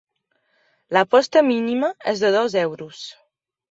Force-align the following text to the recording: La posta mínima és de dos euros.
La 0.97 1.05
posta 1.13 1.45
mínima 1.51 1.93
és 2.17 2.27
de 2.27 2.35
dos 2.41 2.61
euros. 2.67 3.09